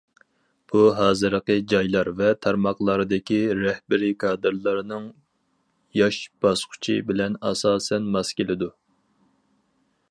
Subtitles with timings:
[0.71, 5.07] بۇ ھازىرقى جايلار ۋە تارماقلاردىكى رەھبىرىي كادىرلارنىڭ
[6.01, 8.75] ياش باسقۇچى بىلەن ئاساسەن ماس كېلىدۇ.